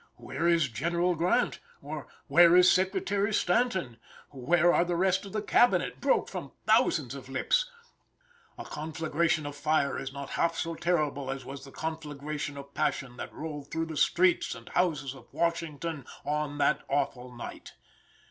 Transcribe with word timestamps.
"Where 0.15 0.47
is 0.47 0.67
General 0.67 1.13
Grant?" 1.13 1.59
or 1.79 2.07
"where 2.25 2.55
is 2.55 2.71
Secretary 2.71 3.31
Stanton!" 3.31 3.97
"Where 4.31 4.73
are 4.73 4.83
the 4.83 4.95
rest 4.95 5.27
of 5.27 5.31
the 5.31 5.43
cabinet?" 5.43 6.01
broke 6.01 6.27
from 6.27 6.53
thousands 6.65 7.13
of 7.13 7.29
lips. 7.29 7.69
A 8.57 8.65
conflagration 8.65 9.45
of 9.45 9.55
fire 9.55 9.99
is 9.99 10.11
not 10.11 10.31
half 10.31 10.55
so 10.57 10.73
terrible 10.73 11.29
as 11.29 11.45
was 11.45 11.65
the 11.65 11.71
conflagration 11.71 12.57
of 12.57 12.73
passion 12.73 13.17
that 13.17 13.31
rolled 13.31 13.69
through 13.69 13.85
the 13.85 13.95
streets 13.95 14.55
and 14.55 14.69
houses 14.69 15.13
of 15.13 15.31
Washington 15.31 16.07
on 16.25 16.57
that 16.57 16.81
awful 16.89 17.31
night. 17.35 17.73